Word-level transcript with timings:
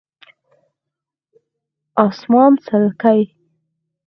🦇 1.95 2.03
اسمان 2.05 2.51
څلکي 2.65 3.19